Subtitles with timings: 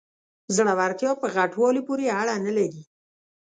[0.55, 2.81] زړورتیا په غټوالي پورې اړه نلري.